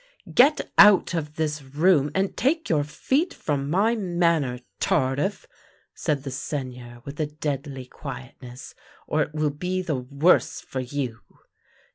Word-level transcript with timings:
"Get 0.33 0.71
out 0.79 1.13
of 1.13 1.35
this 1.35 1.61
room 1.61 2.09
and 2.15 2.35
take 2.35 2.69
your 2.69 2.83
feet 2.83 3.35
from 3.35 3.69
my 3.69 3.93
manor, 3.93 4.57
Tardif," 4.79 5.45
said 5.93 6.23
the 6.23 6.31
Seigneur 6.31 7.03
with 7.05 7.19
a 7.19 7.27
deadly 7.27 7.85
quiet 7.85 8.33
ness," 8.41 8.73
or 9.07 9.21
it 9.21 9.35
will 9.35 9.51
be 9.51 9.83
the 9.83 9.97
worse 9.97 10.59
for 10.59 10.79
you." 10.79 11.19